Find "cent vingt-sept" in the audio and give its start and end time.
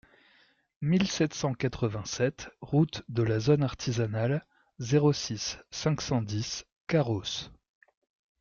1.35-2.49